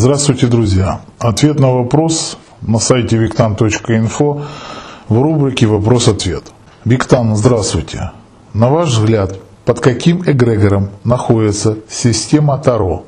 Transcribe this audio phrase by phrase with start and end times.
[0.00, 1.00] Здравствуйте, друзья!
[1.18, 4.44] Ответ на вопрос на сайте victan.info
[5.08, 6.44] в рубрике «Вопрос-ответ».
[6.84, 8.12] Виктан, здравствуйте!
[8.54, 13.06] На ваш взгляд, под каким эгрегором находится система Таро?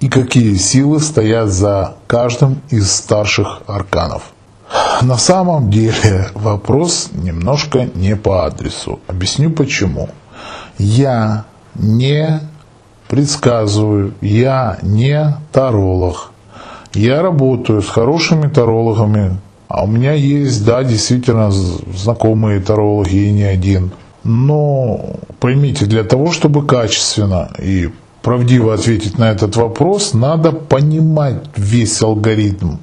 [0.00, 4.32] И какие силы стоят за каждым из старших арканов?
[5.02, 8.98] На самом деле вопрос немножко не по адресу.
[9.06, 10.08] Объясню почему.
[10.76, 11.44] Я
[11.76, 12.40] не
[13.08, 16.30] предсказываю, я не таролог.
[16.94, 23.42] Я работаю с хорошими тарологами, а у меня есть, да, действительно знакомые тарологи и не
[23.42, 23.90] один.
[24.24, 27.90] Но поймите, для того, чтобы качественно и
[28.22, 32.76] правдиво ответить на этот вопрос, надо понимать весь алгоритм.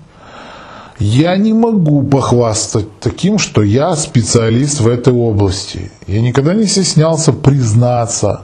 [0.97, 5.91] Я не могу похвастать таким, что я специалист в этой области.
[6.07, 8.44] Я никогда не стеснялся признаться,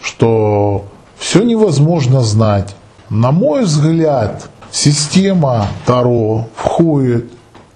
[0.00, 0.86] что
[1.22, 2.74] все невозможно знать.
[3.08, 7.26] На мой взгляд, система Таро входит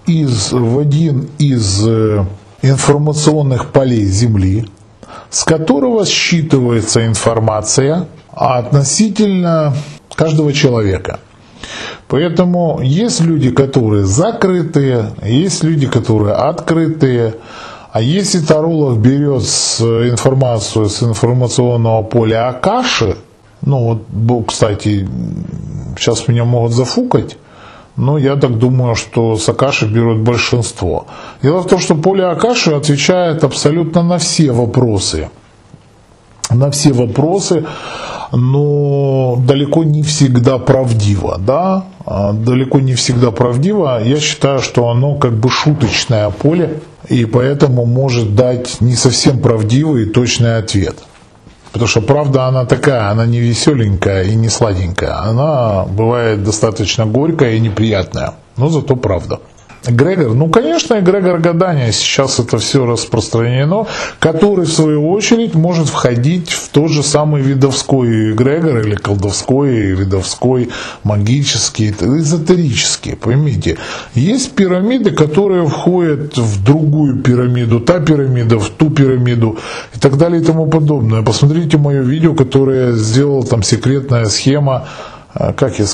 [0.05, 2.25] из, в один из э,
[2.61, 4.67] информационных полей Земли,
[5.29, 9.73] с которого считывается информация относительно
[10.13, 11.21] каждого человека.
[12.09, 17.35] Поэтому есть люди, которые закрытые, есть люди, которые открытые.
[17.93, 23.15] А если таролог берет информацию с информационного поля Акаши,
[23.67, 25.07] ну вот, кстати,
[25.97, 27.37] сейчас меня могут зафукать,
[27.97, 31.05] но я так думаю, что Акаши берут большинство.
[31.43, 35.29] Дело в том, что поле Акаши отвечает абсолютно на все вопросы.
[36.49, 37.65] На все вопросы,
[38.31, 44.01] но далеко не всегда правдиво, да, а, далеко не всегда правдиво.
[44.01, 46.79] Я считаю, что оно как бы шуточное поле,
[47.09, 50.95] и поэтому может дать не совсем правдивый и точный ответ.
[51.77, 55.29] Потому что правда она такая, она не веселенькая и не сладенькая.
[55.29, 59.39] Она бывает достаточно горькая и неприятная, но зато правда.
[59.87, 63.87] Эгрегор, ну, конечно, эгрегор гадания, сейчас это все распространено,
[64.19, 70.69] который, в свою очередь, может входить в тот же самый видовской эгрегор или колдовской, видовской,
[71.03, 73.77] магический, эзотерический, поймите.
[74.13, 79.57] Есть пирамиды, которые входят в другую пирамиду, та пирамида, в ту пирамиду
[79.95, 81.21] и так далее и тому подобное.
[81.21, 84.87] Посмотрите мое видео, которое я сделал, там секретная схема
[85.33, 85.85] как я,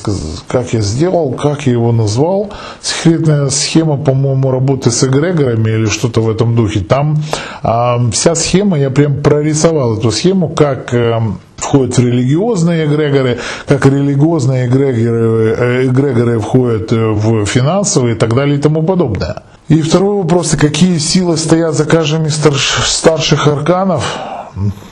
[0.48, 2.52] как я сделал, как я его назвал.
[2.82, 6.80] Секретная схема, по-моему, работы с эгрегорами или что-то в этом духе.
[6.82, 7.22] Там
[7.62, 11.20] а, вся схема, я прям прорисовал эту схему, как э,
[11.58, 18.36] входят в религиозные эгрегоры, как религиозные эгрегоры, э, эгрегоры входят э, в финансовые и так
[18.36, 19.44] далее и тому подобное.
[19.70, 24.04] И второй вопрос, какие силы стоят за каждым из старших арканов?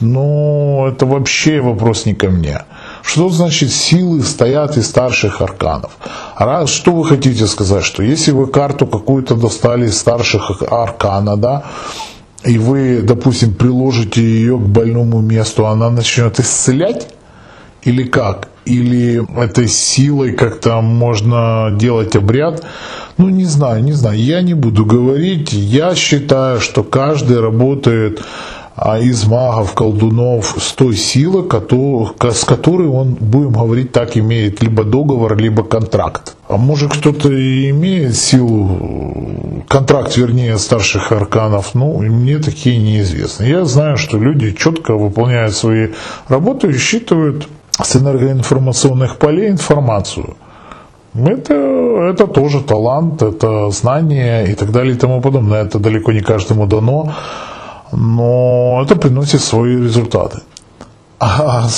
[0.00, 2.62] Ну, это вообще вопрос не ко мне.
[3.02, 5.92] Что значит силы стоят из старших арканов?
[6.36, 7.84] Раз, что вы хотите сказать?
[7.84, 11.64] Что если вы карту какую-то достали из старших аркана, да,
[12.44, 17.08] и вы, допустим, приложите ее к больному месту, она начнет исцелять?
[17.82, 18.48] Или как?
[18.64, 22.64] Или этой силой как-то можно делать обряд?
[23.18, 24.18] Ну, не знаю, не знаю.
[24.18, 25.52] Я не буду говорить.
[25.52, 28.22] Я считаю, что каждый работает
[28.84, 34.82] а из магов, колдунов с той силы, с которой он, будем говорить так, имеет либо
[34.82, 36.34] договор, либо контракт.
[36.48, 43.44] А может кто-то имеет силу, контракт, вернее, старших арканов, ну, мне такие неизвестны.
[43.44, 45.90] Я знаю, что люди четко выполняют свои
[46.28, 47.48] работы и считывают
[47.80, 50.36] с энергоинформационных полей информацию.
[51.14, 55.62] Это, это тоже талант, это знание и так далее и тому подобное.
[55.62, 57.14] Это далеко не каждому дано
[57.92, 60.40] но это приносит свои результаты.
[61.18, 61.68] А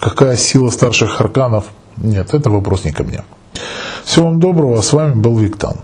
[0.00, 1.64] какая сила старших арканов?
[1.96, 3.24] Нет, это вопрос не ко мне.
[4.04, 5.76] Всего вам доброго, с вами был Виктан.